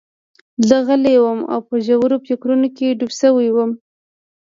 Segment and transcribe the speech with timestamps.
[0.67, 3.71] زه غلی وم او په ژورو فکرونو کې ډوب شوی وم